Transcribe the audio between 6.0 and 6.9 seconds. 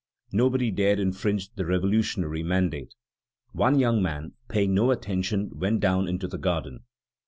into the garden.